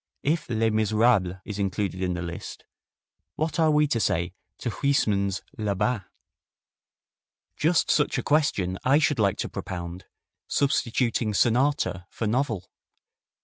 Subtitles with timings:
[0.23, 2.65] If "Les Miserables" is included in the list,
[3.35, 6.01] what are we to say to Huysmans' "La Bas"?
[7.55, 10.05] Just such a question I should like to propound,
[10.47, 12.65] substituting sonata for novel.